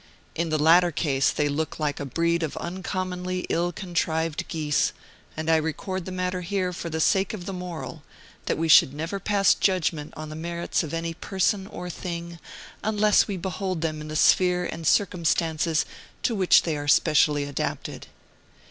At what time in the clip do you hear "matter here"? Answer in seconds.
6.11-6.73